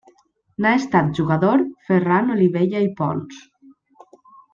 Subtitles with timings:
[0.63, 3.45] N'ha estat jugador Ferran Olivella i Pons.